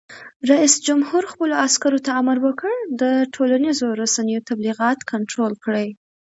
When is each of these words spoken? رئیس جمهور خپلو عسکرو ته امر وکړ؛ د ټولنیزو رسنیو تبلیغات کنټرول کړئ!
رئیس 0.51 0.73
جمهور 0.87 1.23
خپلو 1.31 1.53
عسکرو 1.65 2.03
ته 2.05 2.11
امر 2.21 2.37
وکړ؛ 2.45 2.75
د 3.01 3.03
ټولنیزو 3.33 3.87
رسنیو 4.01 4.45
تبلیغات 4.49 4.99
کنټرول 5.11 5.53
کړئ! 5.63 5.87